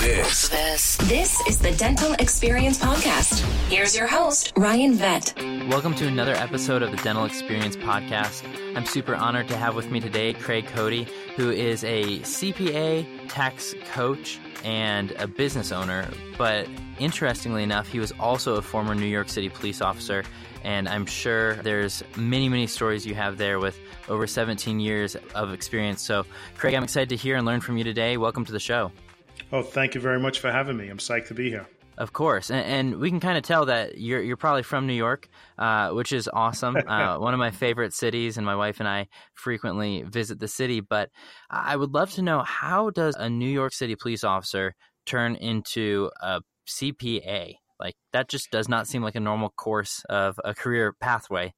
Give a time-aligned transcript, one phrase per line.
[0.00, 0.48] This.
[0.48, 0.96] This.
[0.96, 3.40] This is the Dental Experience Podcast.
[3.68, 5.68] Here's your host, Ryan Vett.
[5.68, 8.42] Welcome to another episode of the Dental Experience Podcast.
[8.74, 11.06] I'm super honored to have with me today Craig Cody,
[11.36, 16.08] who is a CPA, tax coach, and a business owner.
[16.38, 16.66] But
[16.98, 20.24] interestingly enough, he was also a former New York City police officer.
[20.64, 23.78] And I'm sure there's many, many stories you have there with
[24.08, 26.00] over 17 years of experience.
[26.00, 26.24] So,
[26.56, 28.16] Craig, I'm excited to hear and learn from you today.
[28.16, 28.92] Welcome to the show.
[29.52, 30.88] Oh, thank you very much for having me.
[30.88, 31.66] I'm psyched to be here.
[31.98, 34.94] Of course, and, and, we can kind of tell that you're you're probably from New
[34.94, 36.76] York, uh, which is awesome.
[36.88, 40.80] Uh, one of my favorite cities, and my wife and I frequently visit the city.
[40.80, 41.10] But
[41.50, 46.10] I would love to know how does a New York City police officer turn into
[46.22, 47.56] a CPA?
[47.78, 51.52] Like that just does not seem like a normal course of a career pathway.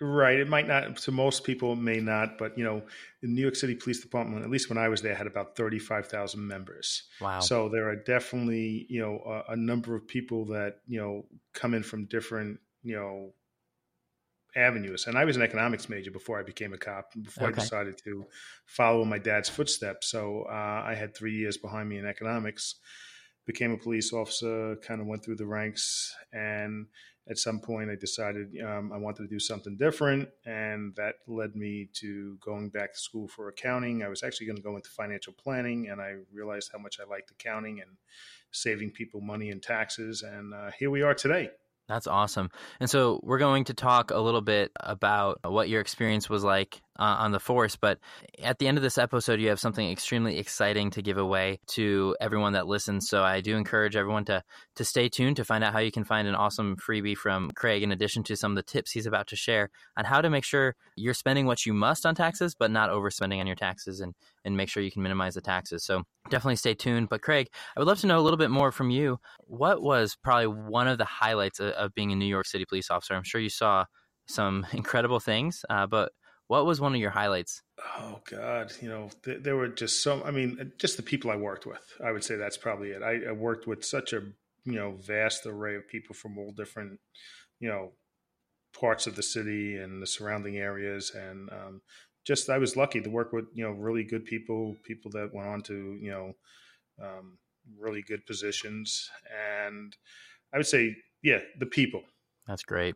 [0.00, 0.38] Right.
[0.38, 2.82] It might not, to most people, it may not, but you know,
[3.22, 6.46] the New York City Police Department, at least when I was there, had about 35,000
[6.46, 7.04] members.
[7.20, 7.40] Wow.
[7.40, 11.24] So there are definitely, you know, a, a, number of people that, you know,
[11.54, 13.32] come in from different, you know,
[14.54, 15.06] avenues.
[15.06, 17.60] And I was an economics major before I became a cop, before okay.
[17.60, 18.26] I decided to
[18.66, 20.10] follow my dad's footsteps.
[20.10, 22.76] So uh, I had three years behind me in economics,
[23.46, 26.86] became a police officer, kind of went through the ranks and
[27.28, 31.56] at some point, I decided um, I wanted to do something different, and that led
[31.56, 34.04] me to going back to school for accounting.
[34.04, 37.08] I was actually going to go into financial planning, and I realized how much I
[37.10, 37.90] liked accounting and
[38.52, 40.22] saving people money in taxes.
[40.22, 41.50] And uh, here we are today.
[41.88, 42.50] That's awesome.
[42.80, 46.80] And so we're going to talk a little bit about what your experience was like
[46.98, 47.76] uh, on the force.
[47.76, 47.98] But
[48.42, 52.16] at the end of this episode, you have something extremely exciting to give away to
[52.20, 53.08] everyone that listens.
[53.08, 54.42] So I do encourage everyone to
[54.76, 57.82] to stay tuned to find out how you can find an awesome freebie from Craig,
[57.82, 60.44] in addition to some of the tips he's about to share on how to make
[60.44, 64.14] sure you're spending what you must on taxes, but not overspending on your taxes, and
[64.44, 65.84] and make sure you can minimize the taxes.
[65.84, 67.08] So definitely stay tuned.
[67.08, 69.18] But Craig, I would love to know a little bit more from you.
[69.40, 72.90] What was probably one of the highlights of, of being a New York City police
[72.90, 73.14] officer?
[73.14, 73.84] I'm sure you saw
[74.26, 76.12] some incredible things, uh, but
[76.48, 77.62] what was one of your highlights?
[77.98, 80.22] Oh God, you know, th- there were just so.
[80.24, 81.82] I mean, just the people I worked with.
[82.04, 83.02] I would say that's probably it.
[83.02, 84.22] I, I, worked with such a
[84.64, 87.00] you know vast array of people from all different
[87.60, 87.92] you know
[88.78, 91.80] parts of the city and the surrounding areas, and um,
[92.24, 95.48] just I was lucky to work with you know really good people, people that went
[95.48, 96.32] on to you know
[97.02, 97.38] um,
[97.78, 99.10] really good positions,
[99.66, 99.96] and
[100.54, 102.02] I would say yeah, the people.
[102.46, 102.94] That's great.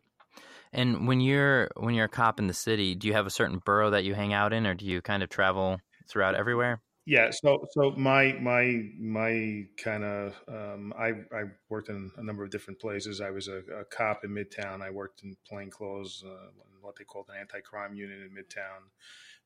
[0.73, 3.61] And when you're when you're a cop in the city, do you have a certain
[3.65, 6.81] borough that you hang out in, or do you kind of travel throughout everywhere?
[7.05, 12.43] Yeah, so so my my my kind of um, I I worked in a number
[12.43, 13.21] of different places.
[13.21, 14.81] I was a, a cop in Midtown.
[14.81, 18.89] I worked in plainclothes, uh, what they called an anti-crime unit in Midtown.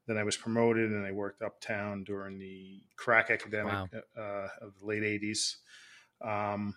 [0.05, 3.87] Then I was promoted, and I worked uptown during the crack epidemic wow.
[4.17, 5.55] uh, of the late '80s.
[6.21, 6.75] Um,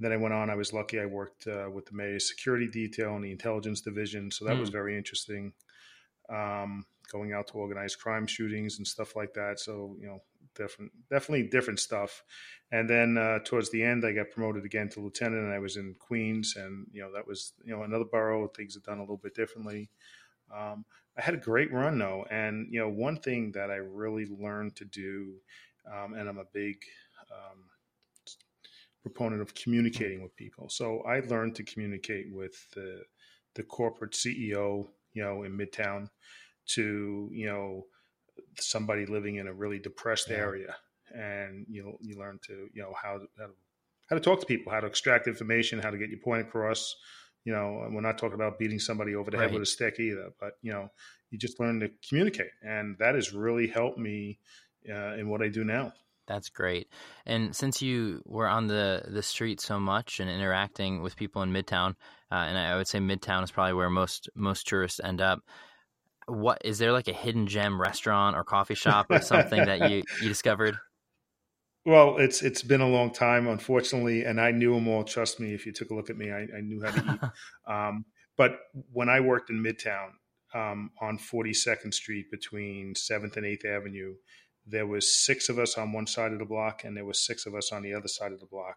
[0.00, 0.50] then I went on.
[0.50, 0.98] I was lucky.
[0.98, 4.60] I worked uh, with the mayor's security detail and the intelligence division, so that mm.
[4.60, 4.74] was hmm.
[4.74, 5.52] very interesting.
[6.28, 9.58] Um, going out to organize crime shootings and stuff like that.
[9.58, 10.22] So you know,
[10.54, 12.22] different, definitely different stuff.
[12.72, 15.76] And then uh, towards the end, I got promoted again to lieutenant, and I was
[15.76, 18.48] in Queens, and you know that was you know another borough.
[18.48, 19.90] Things are done a little bit differently.
[20.54, 20.84] Um,
[21.18, 24.76] I had a great run though, and you know one thing that I really learned
[24.76, 25.34] to do,
[25.92, 26.76] um, and I'm a big
[27.30, 27.64] um,
[29.02, 30.68] proponent of communicating with people.
[30.68, 33.02] So I learned to communicate with the
[33.54, 36.08] the corporate CEO, you know, in Midtown,
[36.68, 37.86] to you know
[38.58, 40.36] somebody living in a really depressed yeah.
[40.36, 40.76] area,
[41.14, 43.52] and you know you learn to you know how to, how to
[44.08, 46.96] how to talk to people, how to extract information, how to get your point across.
[47.44, 49.44] You know, we're not talking about beating somebody over the right.
[49.44, 50.90] head with a stick either, but you know,
[51.30, 54.38] you just learn to communicate, and that has really helped me
[54.88, 55.92] uh, in what I do now.
[56.30, 56.86] That's great.
[57.26, 61.52] And since you were on the, the street so much and interacting with people in
[61.52, 61.96] Midtown,
[62.30, 65.40] uh, and I would say Midtown is probably where most most tourists end up.
[66.28, 70.04] What is there like a hidden gem restaurant or coffee shop or something that you,
[70.22, 70.76] you discovered?
[71.86, 75.02] Well, it's it's been a long time, unfortunately, and I knew them all.
[75.02, 77.30] Trust me, if you took a look at me, I, I knew how to eat.
[77.74, 78.04] um,
[78.36, 78.58] but
[78.92, 80.10] when I worked in Midtown
[80.54, 84.12] um, on 42nd Street between Seventh and Eighth Avenue,
[84.70, 87.46] there was six of us on one side of the block and there was six
[87.46, 88.76] of us on the other side of the block.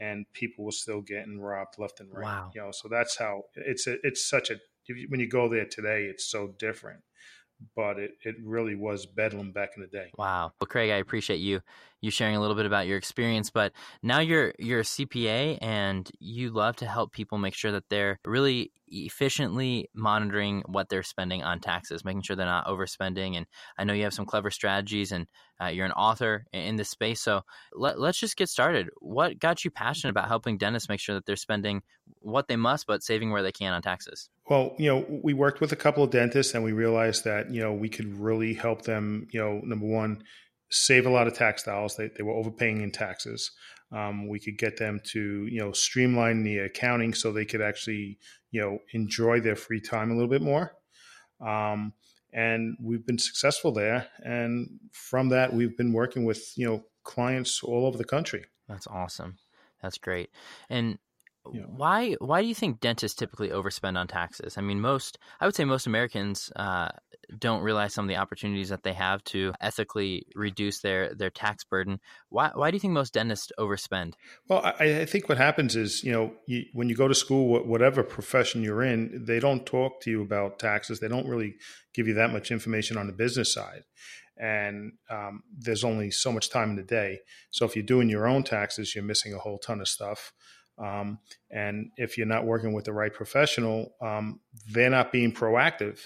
[0.00, 2.24] And people were still getting robbed left and right.
[2.24, 2.50] Wow.
[2.54, 4.56] you know so that's how it's a, it's such a
[5.08, 7.02] when you go there today it's so different
[7.76, 10.10] but it, it really was bedlam back in the day.
[10.18, 10.52] Wow.
[10.60, 11.60] Well, Craig, I appreciate you
[12.02, 13.72] you sharing a little bit about your experience, but
[14.02, 18.18] now you're you're a CPA and you love to help people make sure that they're
[18.26, 23.36] really efficiently monitoring what they're spending on taxes, making sure they're not overspending.
[23.36, 23.46] And
[23.78, 25.26] I know you have some clever strategies, and
[25.62, 27.20] uh, you're an author in this space.
[27.20, 27.42] So
[27.72, 28.88] let, let's just get started.
[28.98, 31.82] What got you passionate about helping dentists make sure that they're spending
[32.18, 34.28] what they must, but saving where they can on taxes?
[34.52, 37.62] Well, you know, we worked with a couple of dentists, and we realized that you
[37.62, 39.26] know we could really help them.
[39.30, 40.24] You know, number one
[40.68, 41.94] save a lot of tax dollars.
[41.96, 43.50] They, they were overpaying in taxes.
[43.92, 48.18] Um, we could get them to you know streamline the accounting so they could actually
[48.50, 50.74] you know enjoy their free time a little bit more.
[51.40, 51.94] Um,
[52.34, 54.06] and we've been successful there.
[54.22, 58.44] And from that, we've been working with you know clients all over the country.
[58.68, 59.38] That's awesome.
[59.80, 60.28] That's great.
[60.68, 60.98] And
[61.50, 64.56] know, why why do you think dentists typically overspend on taxes?
[64.56, 66.88] I mean, most I would say most Americans uh,
[67.38, 71.64] don't realize some of the opportunities that they have to ethically reduce their their tax
[71.64, 72.00] burden.
[72.28, 74.14] Why why do you think most dentists overspend?
[74.48, 77.64] Well, I, I think what happens is you know you, when you go to school,
[77.64, 81.00] whatever profession you're in, they don't talk to you about taxes.
[81.00, 81.56] They don't really
[81.94, 83.82] give you that much information on the business side
[84.38, 87.20] and um, there's only so much time in the day.
[87.50, 90.32] So if you're doing your own taxes, you're missing a whole ton of stuff.
[90.78, 91.18] Um,
[91.50, 94.40] and if you're not working with the right professional, um,
[94.70, 95.98] they're not being proactive.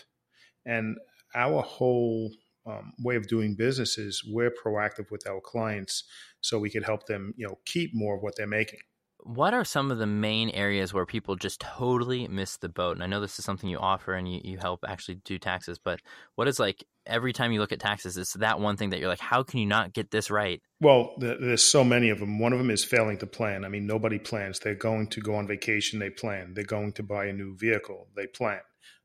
[0.65, 0.97] And
[1.35, 2.31] our whole
[2.67, 6.05] um, way of doing business is we're proactive with our clients
[6.41, 8.81] so we could help them, you know, keep more of what they're making
[9.27, 12.97] what are some of the main areas where people just totally miss the boat?
[12.97, 15.79] And I know this is something you offer and you, you help actually do taxes,
[15.83, 16.01] but
[16.37, 19.09] what is like every time you look at taxes, it's that one thing that you're
[19.09, 20.63] like, how can you not get this right?
[20.81, 22.39] Well, there's so many of them.
[22.39, 23.65] One of them is failing to plan.
[23.65, 24.61] I mean, nobody plans.
[24.61, 26.55] They're going to go on vacation, they plan.
[26.55, 28.61] They're going to buy a new vehicle, they plan.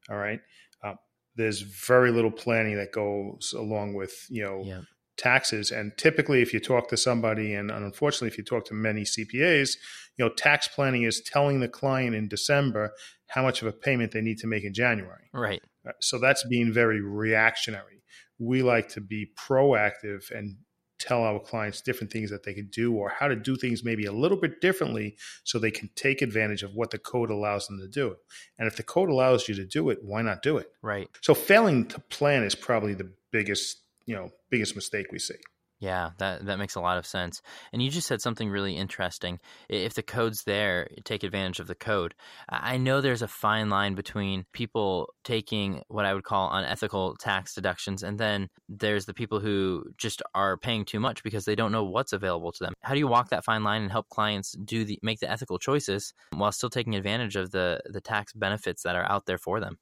[0.09, 0.39] All right.
[0.83, 0.95] Uh,
[1.35, 4.81] there's very little planning that goes along with, you know, yeah
[5.21, 5.71] taxes.
[5.71, 9.77] And typically, if you talk to somebody, and unfortunately, if you talk to many CPAs,
[10.18, 12.94] you know, tax planning is telling the client in December
[13.27, 15.29] how much of a payment they need to make in January.
[15.33, 15.62] Right.
[15.88, 18.03] Uh, so that's being very reactionary.
[18.39, 20.57] We like to be proactive and
[21.00, 24.06] tell our clients different things that they can do or how to do things maybe
[24.06, 27.79] a little bit differently so they can take advantage of what the code allows them
[27.79, 28.15] to do.
[28.59, 30.68] And if the code allows you to do it, why not do it?
[30.81, 31.09] Right.
[31.21, 35.35] So failing to plan is probably the biggest you know biggest mistake we see.
[35.79, 37.41] Yeah, that that makes a lot of sense.
[37.73, 39.39] And you just said something really interesting.
[39.67, 42.13] If the code's there, take advantage of the code.
[42.49, 47.55] I know there's a fine line between people taking what I would call unethical tax
[47.55, 51.71] deductions and then there's the people who just are paying too much because they don't
[51.71, 52.73] know what's available to them.
[52.81, 55.57] How do you walk that fine line and help clients do the make the ethical
[55.57, 59.59] choices while still taking advantage of the the tax benefits that are out there for
[59.59, 59.79] them?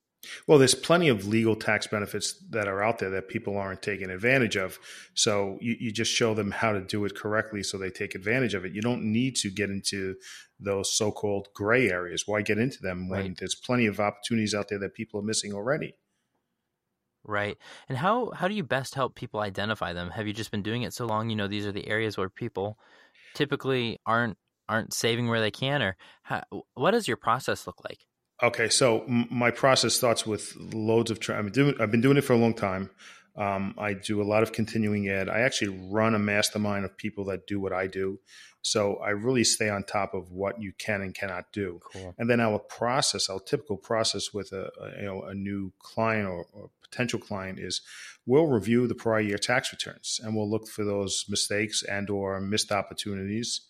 [0.48, 4.10] Well, there's plenty of legal tax benefits that are out there that people aren't taking
[4.10, 4.78] advantage of.
[5.14, 8.54] So you, you, just show them how to do it correctly so they take advantage
[8.54, 8.74] of it.
[8.74, 10.16] You don't need to get into
[10.60, 12.24] those so called gray areas.
[12.26, 13.38] Why get into them when right.
[13.38, 15.96] there's plenty of opportunities out there that people are missing already?
[17.24, 17.58] Right.
[17.88, 20.10] And how, how do you best help people identify them?
[20.10, 21.30] Have you just been doing it so long?
[21.30, 22.78] You know, these are the areas where people
[23.36, 24.38] typically aren't
[24.68, 26.44] aren't saving where they can or how,
[26.76, 28.06] what does your process look like?
[28.42, 31.20] Okay, so m- my process starts with loads of.
[31.20, 32.90] Tra- I've, been doing, I've been doing it for a long time.
[33.36, 35.30] Um, I do a lot of continuing ed.
[35.30, 38.20] I actually run a mastermind of people that do what I do.
[38.62, 41.80] So I really stay on top of what you can and cannot do.
[41.94, 42.14] Cool.
[42.18, 46.28] And then our process, our typical process with a, a you know a new client
[46.28, 47.82] or, or, potential client is
[48.26, 52.42] we'll review the prior year tax returns and we'll look for those mistakes and or
[52.42, 53.62] missed opportunities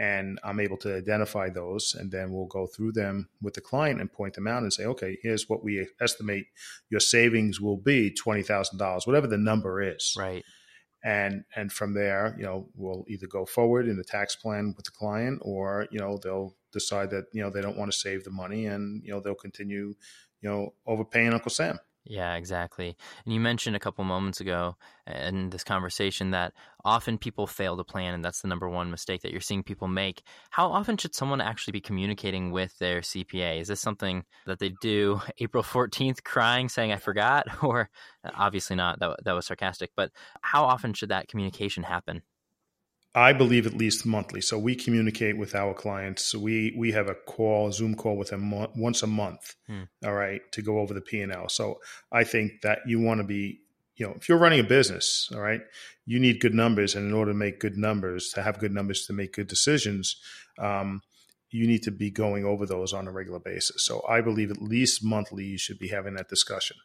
[0.00, 1.94] and I'm able to identify those.
[1.94, 4.86] And then we'll go through them with the client and point them out and say,
[4.86, 6.46] okay, here's what we estimate
[6.88, 10.16] your savings will be twenty thousand dollars, whatever the number is.
[10.18, 10.42] Right.
[11.04, 14.86] And and from there, you know, we'll either go forward in the tax plan with
[14.86, 18.24] the client, or you know, they'll decide that you know they don't want to save
[18.24, 19.94] the money, and you know they'll continue,
[20.40, 21.78] you know, overpaying Uncle Sam.
[22.04, 22.96] Yeah, exactly.
[23.24, 24.76] And you mentioned a couple moments ago
[25.06, 26.54] in this conversation that
[26.84, 29.86] often people fail to plan, and that's the number one mistake that you're seeing people
[29.86, 30.22] make.
[30.50, 33.60] How often should someone actually be communicating with their CPA?
[33.60, 37.46] Is this something that they do April 14th crying, saying, I forgot?
[37.62, 37.90] Or
[38.24, 42.22] uh, obviously not, that, that was sarcastic, but how often should that communication happen?
[43.14, 44.40] I believe at least monthly.
[44.40, 46.24] So we communicate with our clients.
[46.24, 49.54] So we we have a call, a Zoom call with them once a month.
[49.66, 49.82] Hmm.
[50.04, 51.48] All right, to go over the P and L.
[51.48, 51.80] So
[52.12, 53.60] I think that you want to be,
[53.96, 55.60] you know, if you're running a business, all right,
[56.06, 59.06] you need good numbers, and in order to make good numbers, to have good numbers,
[59.06, 60.16] to make good decisions,
[60.58, 61.02] um,
[61.50, 63.84] you need to be going over those on a regular basis.
[63.84, 66.76] So I believe at least monthly you should be having that discussion.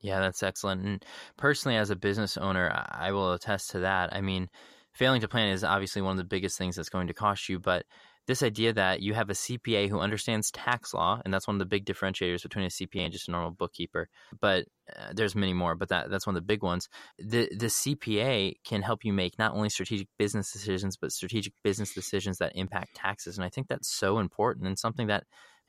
[0.00, 0.84] Yeah, that's excellent.
[0.84, 1.04] And
[1.36, 4.14] personally, as a business owner, I will attest to that.
[4.14, 4.50] I mean,
[4.94, 7.58] failing to plan is obviously one of the biggest things that's going to cost you,
[7.58, 7.84] but
[8.26, 11.58] this idea that you have a CPA who understands tax law, and that's one of
[11.58, 14.08] the big differentiators between a CPA and just a normal bookkeeper.
[14.40, 14.64] But
[14.96, 16.88] uh, there's many more, but that that's one of the big ones.
[17.18, 21.92] The the CPA can help you make not only strategic business decisions, but strategic business
[21.92, 23.36] decisions that impact taxes.
[23.36, 25.24] And I think that's so important and something that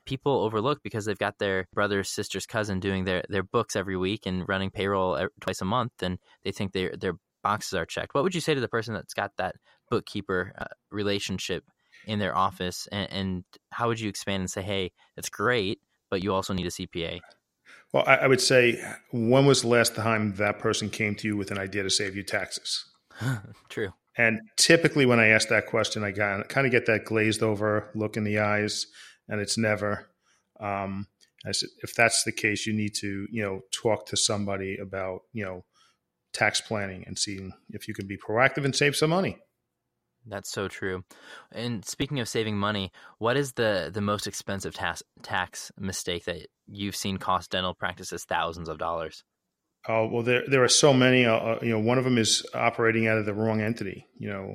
[0.06, 4.24] people overlook because they've got their brother, sister's cousin doing their, their books every week
[4.24, 7.14] and running payroll twice a month, and they think their their
[7.46, 8.12] boxes are checked.
[8.12, 9.54] What would you say to the person that's got that
[9.88, 11.62] bookkeeper uh, relationship
[12.04, 15.78] in their office, and, and, how would you expand and say, "Hey, it's great,
[16.10, 17.20] but you also need a CPA"?
[17.92, 21.36] Well, I, I would say, when was the last time that person came to you
[21.36, 22.84] with an idea to save you taxes?
[23.68, 23.92] True.
[24.16, 28.16] And typically, when I ask that question, I kind of get that glazed over look
[28.16, 28.86] in the eyes,
[29.28, 30.08] and it's never.
[30.58, 31.06] Um,
[31.46, 35.20] I said, if that's the case, you need to, you know, talk to somebody about,
[35.32, 35.64] you know,
[36.36, 39.38] tax planning and seeing if you can be proactive and save some money.
[40.26, 41.04] That's so true.
[41.52, 46.48] And speaking of saving money, what is the the most expensive tax tax mistake that
[46.66, 49.22] you've seen cost dental practices thousands of dollars?
[49.88, 51.24] Oh well, there there are so many.
[51.24, 54.06] Uh, uh, you know, one of them is operating out of the wrong entity.
[54.18, 54.54] You know,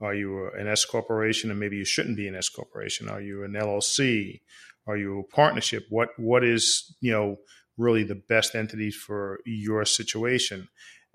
[0.00, 3.08] are you an S corporation and maybe you shouldn't be an S corporation?
[3.08, 4.40] Are you an LLC?
[4.88, 5.84] Are you a partnership?
[5.88, 7.36] What what is you know
[7.78, 10.68] really the best entity for your situation?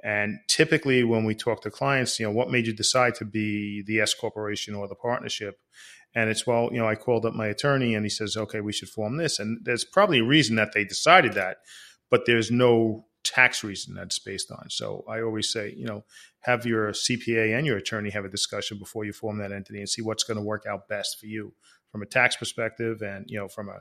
[0.07, 3.83] And typically, when we talk to clients, you know, what made you decide to be
[3.85, 5.59] the S corporation or the partnership?
[6.15, 8.71] And it's well, you know, I called up my attorney and he says, okay, we
[8.71, 9.37] should form this.
[9.37, 11.57] And there's probably a reason that they decided that,
[12.09, 14.69] but there's no tax reason that's based on.
[14.69, 16.05] So I always say, you know,
[16.39, 19.89] have your CPA and your attorney have a discussion before you form that entity and
[19.89, 21.51] see what's going to work out best for you
[21.91, 23.79] from a tax perspective and you know from a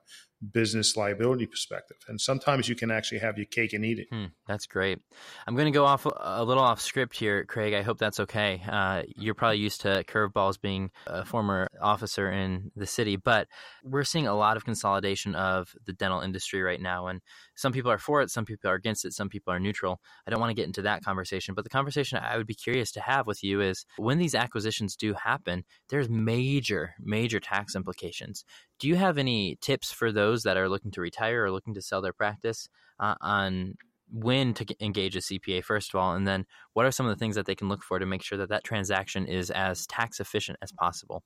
[0.52, 1.96] business liability perspective.
[2.08, 4.08] And sometimes you can actually have your cake and eat it.
[4.10, 4.98] Hmm, that's great.
[5.46, 7.74] I'm going to go off a little off script here, Craig.
[7.74, 8.62] I hope that's okay.
[8.68, 13.48] Uh, you're probably used to curveballs being a former officer in the city, but
[13.84, 17.06] we're seeing a lot of consolidation of the dental industry right now.
[17.06, 17.20] And
[17.56, 20.00] some people are for it, some people are against it, some people are neutral.
[20.26, 22.92] I don't want to get into that conversation, but the conversation I would be curious
[22.92, 28.44] to have with you is when these acquisitions do happen, there's major, major tax implications.
[28.78, 31.82] Do you have any tips for those that are looking to retire or looking to
[31.82, 32.68] sell their practice
[33.00, 33.75] uh, on
[34.12, 37.18] when to engage a CPA, first of all, and then what are some of the
[37.18, 40.20] things that they can look for to make sure that that transaction is as tax
[40.20, 41.25] efficient as possible?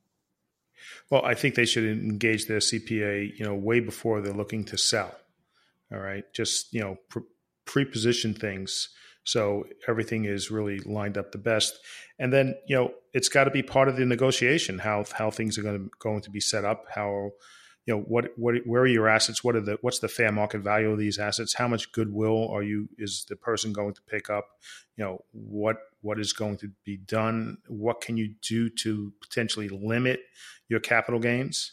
[1.11, 4.79] Well, I think they should engage their CPA, you know, way before they're looking to
[4.79, 5.15] sell.
[5.93, 6.97] All right, just you know,
[7.65, 8.89] pre-position things
[9.25, 11.79] so everything is really lined up the best.
[12.19, 15.59] And then, you know, it's got to be part of the negotiation how how things
[15.59, 17.31] are going to going to be set up, how
[17.87, 19.45] you know what what where are your assets?
[19.45, 21.55] What are the what's the fair market value of these assets?
[21.55, 24.47] How much goodwill are you is the person going to pick up?
[24.97, 27.59] You know what what is going to be done?
[27.69, 30.21] What can you do to potentially limit
[30.69, 31.73] your capital gains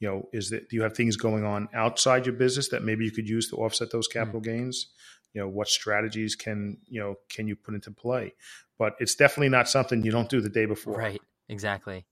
[0.00, 3.04] you know is that do you have things going on outside your business that maybe
[3.04, 4.18] you could use to offset those hmm.
[4.18, 4.58] capital mm-hmm.
[4.58, 4.86] gains?
[5.32, 8.34] You know what strategies can you know can you put into play?
[8.78, 10.96] But it's definitely not something you don't do the day before.
[10.96, 11.20] Right.
[11.48, 12.06] Exactly.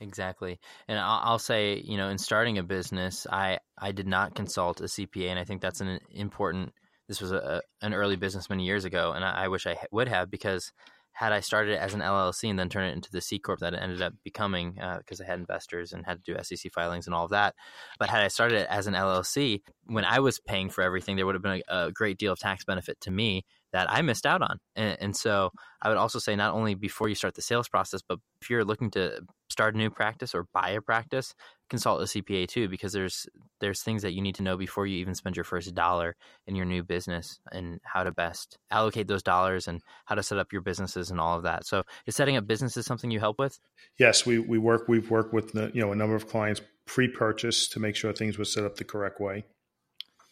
[0.00, 0.60] Exactly.
[0.86, 4.80] And I'll, I'll, say you know in starting a business i i did not consult
[4.80, 6.72] a cpa and i think that's an important
[7.08, 10.08] this was a, an early business many years ago and I, I wish i would
[10.08, 10.72] have because
[11.18, 13.58] had I started it as an LLC and then turned it into the C corp
[13.58, 16.70] that it ended up becoming because uh, I had investors and had to do SEC
[16.72, 17.56] filings and all of that.
[17.98, 21.26] But had I started it as an LLC, when I was paying for everything, there
[21.26, 24.26] would have been a, a great deal of tax benefit to me that I missed
[24.26, 24.60] out on.
[24.76, 25.50] And, and, so
[25.82, 28.64] I would also say not only before you start the sales process, but if you're
[28.64, 29.20] looking to
[29.58, 31.34] start a new practice or buy a practice,
[31.68, 33.26] consult a CPA too, because there's
[33.58, 36.14] there's things that you need to know before you even spend your first dollar
[36.46, 40.38] in your new business and how to best allocate those dollars and how to set
[40.38, 41.66] up your businesses and all of that.
[41.66, 43.58] So is setting up businesses something you help with?
[43.98, 47.66] Yes, we, we work we've worked with the, you know a number of clients pre-purchase
[47.70, 49.44] to make sure things were set up the correct way.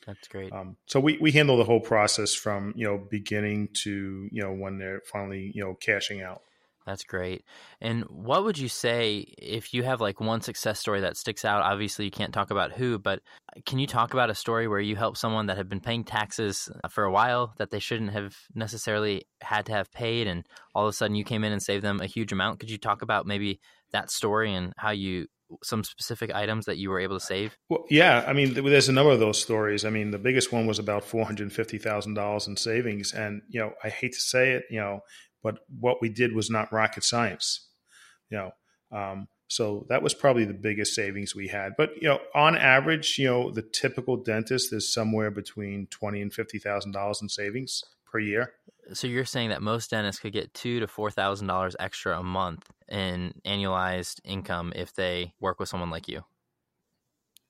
[0.06, 0.52] That's great.
[0.52, 4.52] Um, so we, we handle the whole process from you know beginning to you know
[4.52, 6.42] when they're finally you know cashing out.
[6.86, 7.44] That's great.
[7.80, 11.62] And what would you say if you have like one success story that sticks out?
[11.62, 13.18] Obviously, you can't talk about who, but
[13.54, 16.04] uh, can you talk about a story where you helped someone that had been paying
[16.04, 20.46] taxes uh, for a while that they shouldn't have necessarily had to have paid, and
[20.76, 22.60] all of a sudden you came in and saved them a huge amount?
[22.60, 25.26] Could you talk about maybe that story and how you
[25.62, 27.56] some specific items that you were able to save?
[27.68, 29.84] Well, yeah, I mean, there's a number of those stories.
[29.84, 33.42] I mean, the biggest one was about four hundred fifty thousand dollars in savings, and
[33.48, 35.00] you know, I hate to say it, you know,
[35.42, 37.68] but what we did was not rocket science.
[38.30, 38.52] You know,
[38.96, 41.74] Um, so that was probably the biggest savings we had.
[41.76, 46.32] But you know, on average, you know, the typical dentist is somewhere between twenty and
[46.32, 48.54] fifty thousand dollars in savings per year.
[48.92, 52.22] So you're saying that most dentists could get two to four thousand dollars extra a
[52.22, 56.24] month in annualized income if they work with someone like you.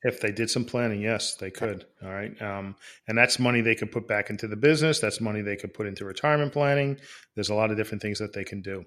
[0.07, 1.85] If they did some planning, yes, they could.
[2.03, 2.41] All right.
[2.41, 2.77] Um,
[3.09, 5.01] and that's money they could put back into the business.
[5.01, 6.99] That's money they could put into retirement planning.
[7.35, 8.85] There's a lot of different things that they can do.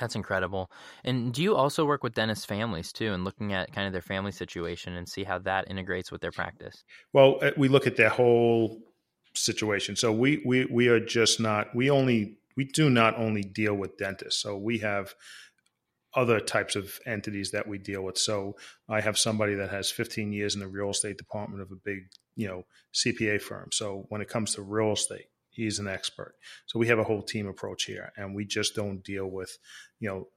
[0.00, 0.70] That's incredible.
[1.04, 4.02] And do you also work with dentist families too, and looking at kind of their
[4.02, 6.84] family situation and see how that integrates with their practice?
[7.12, 8.80] Well, uh, we look at their whole
[9.34, 9.94] situation.
[9.96, 11.74] So we we we are just not.
[11.76, 14.42] We only we do not only deal with dentists.
[14.42, 15.14] So we have
[16.14, 18.18] other types of entities that we deal with.
[18.18, 18.56] So
[18.88, 22.08] I have somebody that has 15 years in the real estate department of a big,
[22.34, 22.64] you know,
[22.94, 23.68] CPA firm.
[23.72, 26.34] So when it comes to real estate, he's an expert.
[26.66, 29.56] So we have a whole team approach here, and we just don't deal with,
[29.98, 30.28] you know,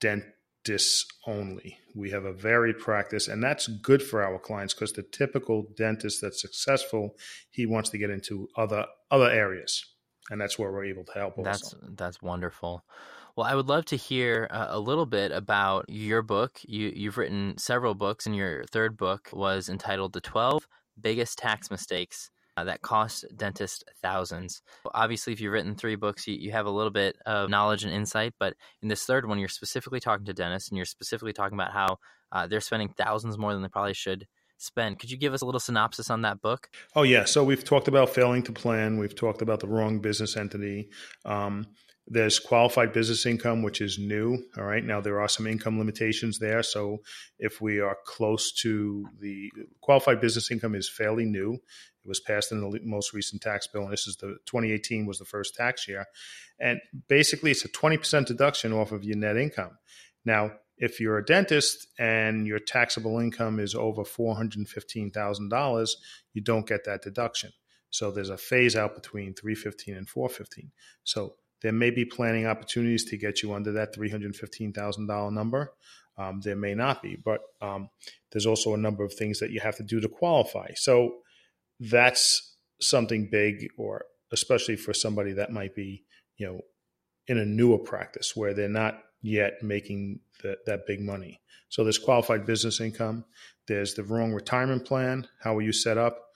[0.00, 1.78] dentists only.
[1.94, 6.20] We have a varied practice, and that's good for our clients because the typical dentist
[6.22, 7.16] that's successful,
[7.50, 9.84] he wants to get into other other areas,
[10.30, 11.34] and that's where we're able to help.
[11.42, 12.84] That's that's wonderful.
[13.36, 16.60] Well, I would love to hear uh, a little bit about your book.
[16.62, 20.68] You, you've written several books, and your third book was entitled "The Twelve
[21.00, 24.62] Biggest Tax Mistakes uh, that cost dentists thousands.
[24.94, 27.92] Obviously, if you've written three books, you, you have a little bit of knowledge and
[27.92, 28.34] insight.
[28.38, 31.72] But in this third one, you're specifically talking to dentists and you're specifically talking about
[31.72, 31.98] how
[32.32, 34.26] uh, they're spending thousands more than they probably should
[34.58, 34.98] spend.
[34.98, 36.68] Could you give us a little synopsis on that book?
[36.94, 37.24] Oh, yeah.
[37.24, 40.90] So we've talked about failing to plan, we've talked about the wrong business entity.
[41.24, 41.66] Um,
[42.06, 44.42] there's qualified business income, which is new.
[44.58, 44.84] All right.
[44.84, 46.62] Now, there are some income limitations there.
[46.62, 46.98] So,
[47.38, 51.54] if we are close to the qualified business income is fairly new.
[51.54, 55.18] It was passed in the most recent tax bill, and this is the 2018 was
[55.18, 56.04] the first tax year.
[56.60, 59.78] And basically, it's a 20% deduction off of your net income.
[60.26, 65.90] Now, if you're a dentist and your taxable income is over $415,000,
[66.32, 67.52] you don't get that deduction.
[67.90, 70.72] So there's a phase out between 315 and 415.
[71.04, 75.72] So there may be planning opportunities to get you under that $315,000 number.
[76.18, 77.88] Um, there may not be, but um,
[78.30, 80.72] there's also a number of things that you have to do to qualify.
[80.76, 81.20] So
[81.80, 86.04] that's something big, or especially for somebody that might be,
[86.36, 86.60] you know,
[87.28, 91.40] in a newer practice where they're not yet making the, that big money.
[91.70, 93.24] So there's qualified business income.
[93.66, 95.28] There's the wrong retirement plan.
[95.42, 96.26] How are you set up?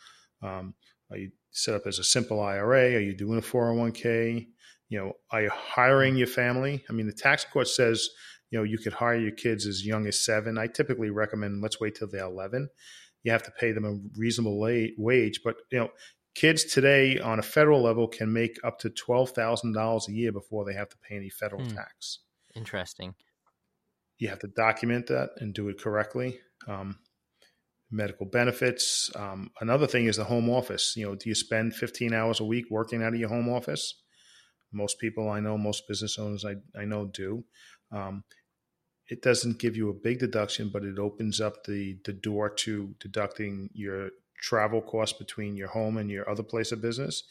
[0.43, 0.73] Um,
[1.11, 2.95] are you set up as a simple IRA?
[2.95, 4.47] Are you doing a 401k?
[4.89, 6.85] You know, are you hiring your family?
[6.89, 8.09] I mean, the tax court says,
[8.51, 10.57] you know, you could hire your kids as young as seven.
[10.57, 12.69] I typically recommend let's wait till they're 11.
[13.25, 15.91] You have to pay them a reasonable wage, but you know,
[16.35, 20.31] kids today on a federal level can make up to twelve thousand dollars a year
[20.33, 21.75] before they have to pay any federal hmm.
[21.75, 22.21] tax.
[22.55, 23.15] Interesting.
[24.19, 26.39] You have to document that and do it correctly.
[26.67, 26.99] Um,
[27.91, 29.11] medical benefits.
[29.17, 30.95] Um, another thing is the home office.
[30.97, 33.95] You know, do you spend 15 hours a week working out of your home office?
[34.73, 37.45] Most people I know, most business owners I, I know do.
[37.91, 38.25] Um,
[39.09, 42.95] it doesn't give you a big deduction, but it opens up the, the door to
[43.01, 47.25] deducting your travel costs between your home and your other place of business.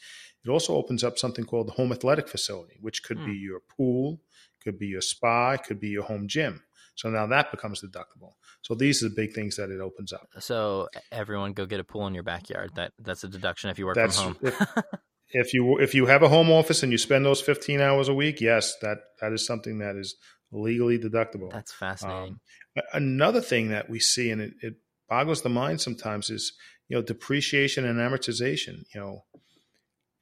[0.44, 3.44] It also opens up something called the home athletic facility, which could be hmm.
[3.44, 4.20] your pool,
[4.62, 6.62] could be your spa, could be your home gym.
[6.94, 8.32] So now that becomes deductible.
[8.62, 10.28] So these are the big things that it opens up.
[10.40, 12.72] So everyone go get a pool in your backyard.
[12.74, 14.36] That that's a deduction if you work that's, from home.
[14.42, 14.60] if,
[15.30, 18.14] if you if you have a home office and you spend those 15 hours a
[18.14, 20.16] week, yes, that that is something that is
[20.50, 21.50] legally deductible.
[21.52, 22.38] That's fascinating.
[22.76, 24.74] Um, another thing that we see, and it, it
[25.08, 26.52] boggles the mind sometimes, is
[26.88, 28.84] you know depreciation and amortization.
[28.94, 29.24] You know,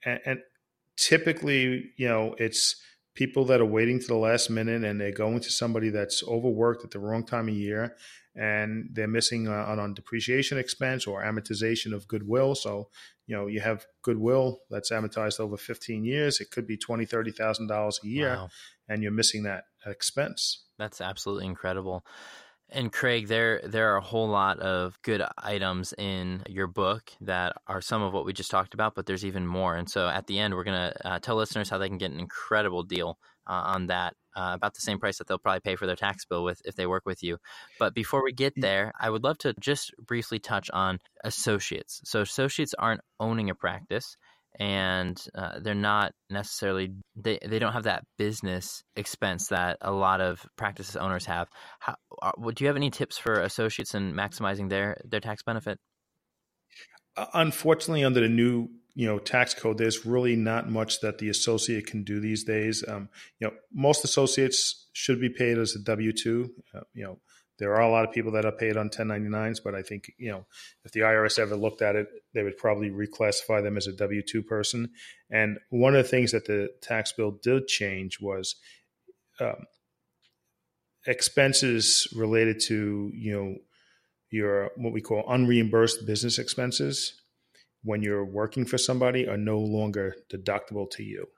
[0.05, 0.40] and, and
[0.97, 2.77] typically, you know, it's
[3.16, 6.85] people that are waiting to the last minute and they're going to somebody that's overworked
[6.85, 7.96] at the wrong time of year
[8.37, 12.55] and they're missing uh, on depreciation expense or amortization of goodwill.
[12.55, 12.90] So,
[13.26, 16.40] you know, you have goodwill that's amortized over 15 years.
[16.40, 18.48] It could be twenty, thirty thousand dollars a year, wow.
[18.88, 20.66] and you're missing that expense.
[20.79, 22.05] That's absolutely incredible.
[22.70, 27.57] And Craig, there there are a whole lot of good items in your book that
[27.68, 29.76] are some of what we just talked about, but there's even more.
[29.76, 32.18] And so at the end, we're gonna uh, tell listeners how they can get an
[32.18, 35.87] incredible deal uh, on that, uh, about the same price that they'll probably pay for
[35.87, 37.38] their tax bill with if they work with you.
[37.79, 42.00] But before we get there, I would love to just briefly touch on associates.
[42.05, 44.16] So associates aren't owning a practice
[44.59, 50.21] and uh, they're not necessarily they, they don't have that business expense that a lot
[50.21, 51.49] of practices owners have
[51.81, 55.42] How, are, uh, do you have any tips for associates in maximizing their their tax
[55.42, 55.79] benefit
[57.16, 61.29] uh, unfortunately under the new you know tax code, there's really not much that the
[61.29, 62.83] associate can do these days.
[62.88, 66.51] Um, you know, most associates should be paid as a W two.
[66.75, 67.19] Uh, you know,
[67.59, 70.31] there are a lot of people that are paid on 1099s, but I think you
[70.31, 70.47] know
[70.85, 74.23] if the IRS ever looked at it, they would probably reclassify them as a W
[74.23, 74.90] two person.
[75.31, 78.57] And one of the things that the tax bill did change was
[79.40, 79.66] um,
[81.07, 83.57] expenses related to you know
[84.31, 87.23] your what we call unreimbursed business expenses
[87.83, 91.29] when you're working for somebody are no longer deductible to you.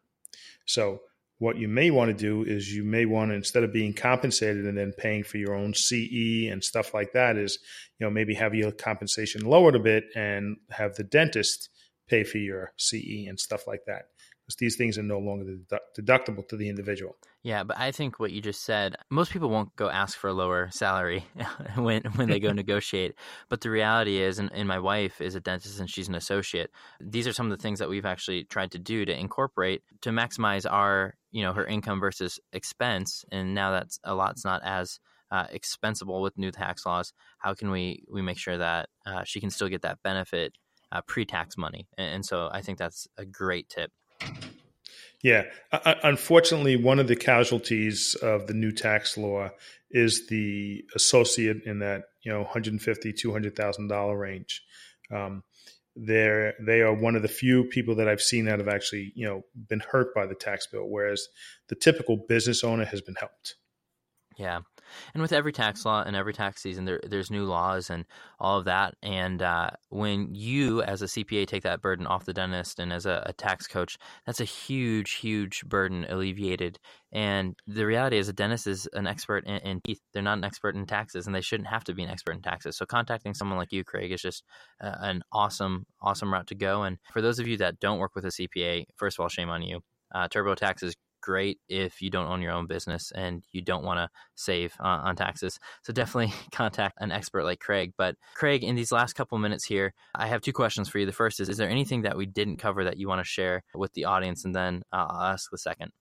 [0.65, 1.03] So
[1.39, 4.67] what you may want to do is you may want to instead of being compensated
[4.67, 7.59] and then paying for your own CE and stuff like that is
[7.99, 11.71] you know maybe have your compensation lowered a bit and have the dentist
[12.09, 14.09] pay for your CE and stuff like that
[14.45, 15.59] because these things are no longer
[15.99, 17.17] deductible to the individual.
[17.49, 20.35] Yeah, but I think what you just said, most people won't go ask for a
[20.35, 21.25] lower salary
[21.77, 23.15] when when they go negotiate.
[23.49, 26.71] But the reality is, and, and, my wife is a dentist and she's an associate.
[27.01, 30.11] These are some of the things that we've actually tried to do to incorporate to
[30.11, 33.25] maximize our, you know, her income versus expense.
[33.33, 37.15] And now that's a lot's not as uh, expensible with new tax laws.
[37.39, 40.53] How can we we make sure that uh, she can still get that benefit
[40.93, 41.89] uh, pre-tax money?
[41.97, 43.91] And, and so I think that's a great tip.
[45.23, 45.45] Yeah.
[45.73, 49.51] Uh, unfortunately, one of the casualties of the new tax law
[49.91, 54.63] is the associate in that, you know, 150, $200,000 range.
[55.11, 55.43] Um,
[55.97, 59.27] they're, they are one of the few people that I've seen that have actually, you
[59.27, 61.27] know, been hurt by the tax bill, whereas
[61.69, 63.57] the typical business owner has been helped.
[64.37, 64.61] Yeah.
[65.15, 68.05] And with every tax law and every tax season, there, there's new laws and
[68.39, 68.95] all of that.
[69.03, 73.07] And uh, when you, as a CPA, take that burden off the dentist, and as
[73.07, 73.97] a, a, tax coach,
[74.27, 76.79] that's a huge, huge burden alleviated.
[77.13, 80.01] And the reality is, a dentist is an expert in, in teeth.
[80.13, 82.43] They're not an expert in taxes, and they shouldn't have to be an expert in
[82.43, 82.77] taxes.
[82.77, 84.45] So contacting someone like you, Craig, is just
[84.83, 86.83] uh, an awesome, awesome route to go.
[86.83, 89.51] And for those of you that don't work with a CPA, first of all, shame
[89.51, 89.81] on you.
[90.15, 90.95] Uh, TurboTax is
[91.29, 95.01] great if you don't own your own business and you don't want to save uh,
[95.05, 95.59] on taxes.
[95.83, 97.93] So definitely contact an expert like Craig.
[97.99, 101.05] But Craig, in these last couple minutes here, I have two questions for you.
[101.05, 103.63] The first is: Is there anything that we didn't cover that you want to share
[103.75, 104.47] with the audience?
[104.47, 105.93] And then I'll ask the second.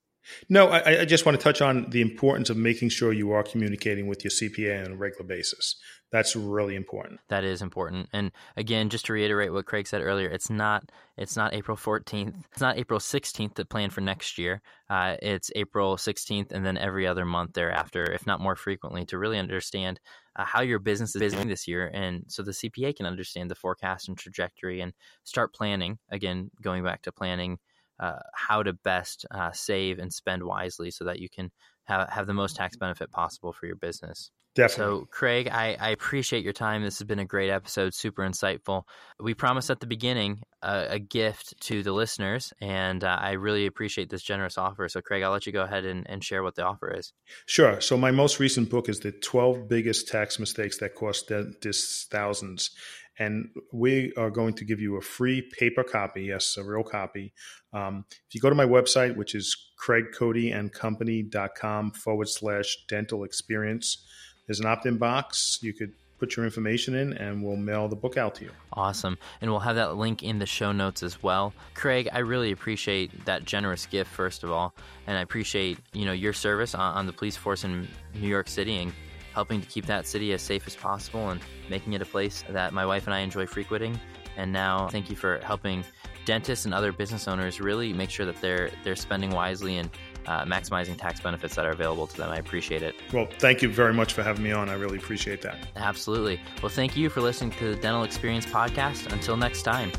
[0.50, 3.44] No, I, I, just want to touch on the importance of making sure you are
[3.44, 5.76] communicating with your CPA on a regular basis.
[6.12, 7.20] That's really important.
[7.28, 8.08] That is important.
[8.13, 12.34] And again, just to reiterate what Craig said earlier, it's not it's not April 14th.
[12.52, 14.62] It's not April 16th to plan for next year.
[14.90, 19.18] Uh, it's April 16th and then every other month thereafter, if not more frequently, to
[19.18, 20.00] really understand
[20.38, 23.56] uh, how your business is doing this year, and so the CPA can understand the
[23.56, 25.98] forecast and trajectory and start planning.
[26.10, 27.58] Again, going back to planning
[28.00, 31.52] uh, how to best uh, save and spend wisely so that you can
[31.86, 34.32] have, have the most tax benefit possible for your business.
[34.58, 35.02] Definitely.
[35.02, 36.82] So, Craig, I, I, appreciate your time.
[36.82, 38.86] This has been a great episode, super insightful.
[39.20, 43.68] We promised at the beginning uh, a gift to the listeners, and uh, I really
[43.68, 44.90] appreciate this generous offer.
[44.90, 47.14] So, Craig, I'll let you go ahead and, and, share what the offer is.
[47.46, 47.80] Sure.
[47.80, 52.72] So, my most recent book is The 12 Biggest Tax Mistakes That Cost Dentists Thousands.
[53.20, 57.34] And we are going to give you a free paper copy, yes, a real copy.
[57.78, 64.04] Um, if you go to my website, which is craigcodyandcompany.com forward slash dental experience,
[64.48, 65.60] there's an opt-in box.
[65.62, 68.52] You could put your information in and we'll mail the book out to you.
[68.74, 69.20] Awesome.
[69.40, 71.54] And we'll have that link in the show notes as well.
[71.76, 74.74] Craig, I really appreciate that generous gift first of all,
[75.06, 78.48] and I appreciate, you know, your service on, on the police force in New York
[78.48, 78.92] City and
[79.34, 82.74] helping to keep that city as safe as possible and making it a place that
[82.74, 84.00] my wife and I enjoy frequenting.
[84.38, 85.84] And now thank you for helping
[86.28, 89.90] dentists and other business owners really make sure that they're they're spending wisely and
[90.28, 92.30] uh, maximizing tax benefits that are available to them.
[92.30, 92.96] I appreciate it.
[93.13, 94.70] Well, thank you very much for having me on.
[94.70, 95.58] I really appreciate that.
[95.78, 96.40] Absolutely.
[96.62, 99.12] Well, thank you for listening to the Dental Experience Podcast.
[99.12, 99.92] Until next time.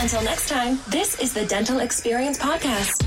[0.00, 3.06] Until next time, this is the Dental Experience Podcast.